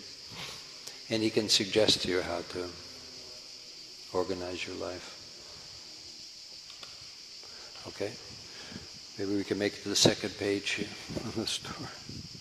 [1.09, 2.67] and he can suggest to you how to
[4.13, 5.13] organize your life.
[7.87, 8.11] Okay?
[9.17, 10.79] Maybe we can make it to the second page
[11.15, 12.36] of the story.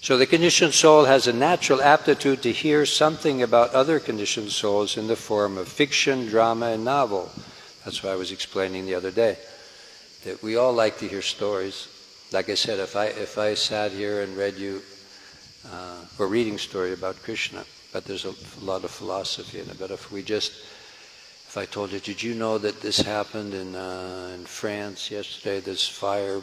[0.00, 4.96] So the conditioned soul has a natural aptitude to hear something about other conditioned souls
[4.96, 7.30] in the form of fiction, drama, and novel.
[7.84, 9.36] That's what I was explaining the other day.
[10.24, 11.88] That we all like to hear stories.
[12.32, 14.82] Like I said, if I if I sat here and read you
[15.72, 19.78] uh, a reading story about Krishna, but there's a, a lot of philosophy in it.
[19.80, 20.52] But if we just
[21.48, 25.58] if I told you, did you know that this happened in uh, in France yesterday?
[25.58, 26.40] This fire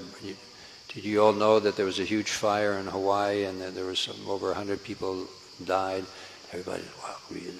[0.96, 3.84] did you all know that there was a huge fire in Hawaii and that there
[3.84, 5.28] was some, over 100 people
[5.66, 6.06] died?
[6.54, 7.54] Everybody, wow, really?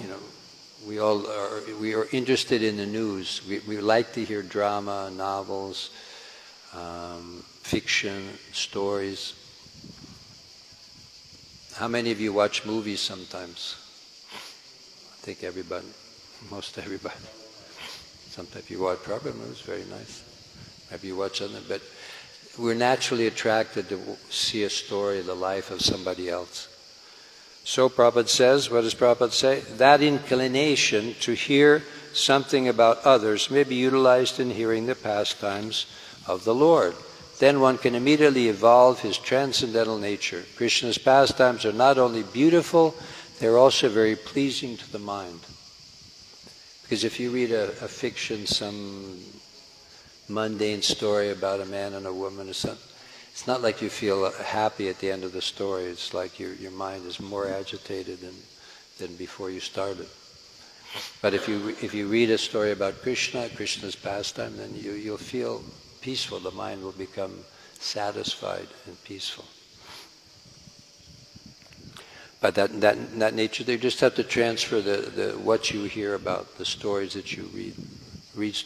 [0.00, 0.18] You know,
[0.86, 3.42] we all are, we are interested in the news.
[3.46, 5.90] We, we like to hear drama, novels,
[6.72, 9.34] um, fiction, stories.
[11.74, 13.76] How many of you watch movies sometimes?
[14.32, 15.88] I think everybody,
[16.50, 17.14] most everybody.
[18.30, 20.22] Sometimes you watch Prabhupada movies, very nice.
[20.90, 21.82] Maybe you watch something, but
[22.58, 24.00] we're naturally attracted to
[24.30, 26.68] see a story, of the life of somebody else.
[27.64, 29.60] So Prabhupada says, what does Prabhupada say?
[29.76, 31.82] That inclination to hear
[32.12, 35.86] something about others may be utilized in hearing the pastimes
[36.26, 36.94] of the Lord.
[37.38, 40.44] Then one can immediately evolve his transcendental nature.
[40.56, 42.94] Krishna's pastimes are not only beautiful,
[43.40, 45.40] they're also very pleasing to the mind.
[46.82, 49.18] Because if you read a, a fiction, some
[50.28, 52.92] mundane story about a man and a woman or something.
[53.30, 55.84] It's not like you feel happy at the end of the story.
[55.84, 58.34] It's like your, your mind is more agitated than,
[58.98, 60.06] than before you started.
[61.20, 65.18] But if you, if you read a story about Krishna, Krishna's pastime, then you, you'll
[65.18, 65.62] feel
[66.00, 66.40] peaceful.
[66.40, 67.34] The mind will become
[67.78, 69.44] satisfied and peaceful.
[72.40, 76.14] But that, that, that nature, you just have to transfer the, the, what you hear
[76.14, 77.74] about the stories that you read.
[78.34, 78.56] read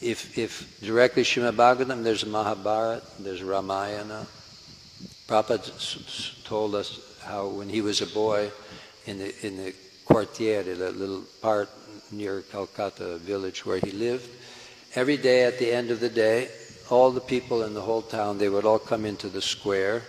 [0.00, 4.26] if, if directly Srimad Bhagavatam, there's Mahabharata, there's Ramayana.
[5.28, 8.50] Prabhupada told us how when he was a boy
[9.06, 9.74] in the, in the
[10.06, 11.68] quartiere, the little part
[12.10, 14.28] near Calcutta village where he lived,
[14.94, 16.48] every day at the end of the day,
[16.90, 20.02] all the people in the whole town, they would all come into the square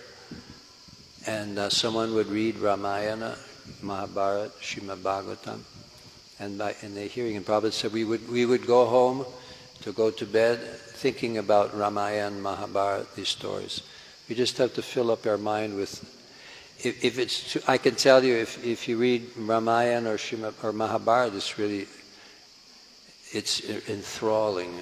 [1.26, 3.36] and uh, someone would read Ramayana,
[3.80, 5.60] Mahabharata, Srimad Bhagavatam,
[6.40, 9.24] and, by, and the hearing, and Prabhupada said we would, we would go home
[9.82, 13.82] to go to bed thinking about Ramayana, Mahabharata, these stories.
[14.28, 16.00] We just have to fill up our mind with.
[16.78, 20.52] If, if it's, too, I can tell you, if, if you read Ramayana or Shima,
[20.62, 21.86] or Mahabharata, it's really,
[23.32, 24.80] it's enthralling.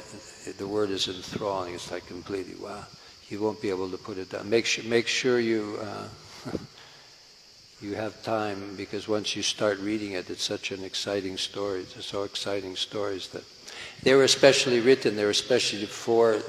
[0.58, 1.74] The word is enthralling.
[1.74, 2.84] It's like completely wow.
[3.28, 4.48] You won't be able to put it down.
[4.50, 6.08] Make sure, make sure you uh,
[7.80, 11.80] you have time because once you start reading it, it's such an exciting story.
[11.80, 13.44] It's so exciting stories that
[14.02, 15.16] they were especially written.
[15.16, 16.40] They were especially for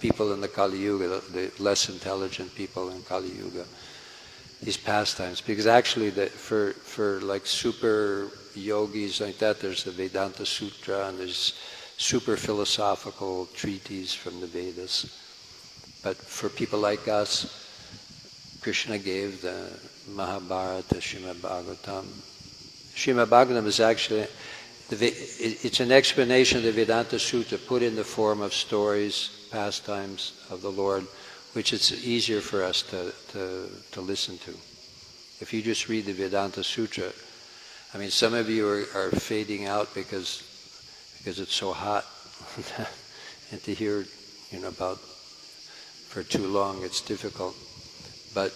[0.00, 3.64] people in the Kali Yuga, the less intelligent people in Kali Yuga.
[4.62, 10.44] These pastimes, because actually, the, for for like super yogis like that, there's the Vedanta
[10.44, 11.54] Sutra and there's
[11.96, 15.16] super philosophical treatises from the Vedas.
[16.02, 17.60] But for people like us,
[18.60, 19.70] Krishna gave the
[20.08, 22.04] Mahabharata, Srimad Bhagavatam.
[22.94, 24.26] Srimad Bhagavatam is actually,
[24.90, 30.62] it's an explanation of the Vedanta Sutra put in the form of stories, pastimes of
[30.62, 31.06] the Lord,
[31.52, 34.50] which it's easier for us to, to, to listen to.
[35.40, 37.12] If you just read the Vedanta Sutra,
[37.94, 40.46] I mean, some of you are, are fading out because
[41.18, 42.06] because it's so hot,
[43.52, 44.06] and to hear,
[44.50, 47.54] you know, about for too long, it's difficult.
[48.34, 48.54] But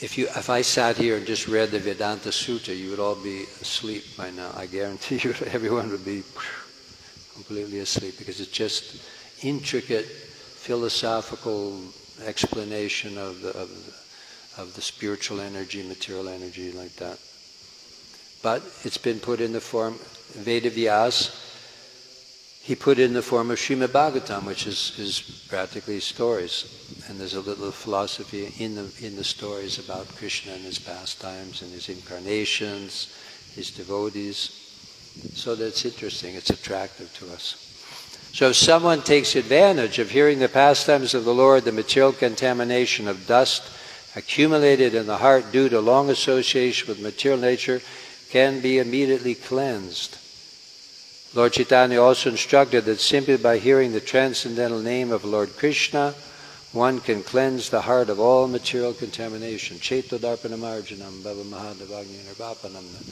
[0.00, 3.14] if you, if I sat here and just read the Vedanta Sutra, you would all
[3.14, 4.50] be asleep by now.
[4.54, 6.22] I guarantee you, everyone would be
[7.34, 9.02] completely asleep because it's just
[9.44, 11.80] intricate philosophical
[12.24, 17.18] explanation of the, of the, of the spiritual energy, material energy, like that.
[18.42, 19.94] But it's been put in the form,
[20.32, 21.45] Veda Vyas,
[22.66, 27.04] he put in the form of Srimad Bhagavatam, which is, is practically stories.
[27.08, 31.62] And there's a little philosophy in the, in the stories about Krishna and his pastimes
[31.62, 33.16] and his incarnations,
[33.54, 34.50] his devotees.
[35.34, 37.62] So that's interesting, it's attractive to us.
[38.32, 43.06] So if someone takes advantage of hearing the pastimes of the Lord, the material contamination
[43.06, 43.62] of dust
[44.16, 47.80] accumulated in the heart due to long association with material nature
[48.30, 50.18] can be immediately cleansed.
[51.36, 56.14] Lord Chaitanya also instructed that simply by hearing the transcendental name of Lord Krishna,
[56.72, 59.76] one can cleanse the heart of all material contamination.
[59.76, 63.04] Chaitodarpanamarjanam bhava mahadavagni nirvapanam.